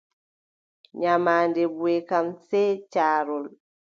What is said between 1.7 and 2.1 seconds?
buʼe